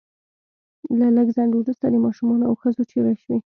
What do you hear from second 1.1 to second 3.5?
لږ ځنډ وروسته د ماشومانو او ښځو چیغې شوې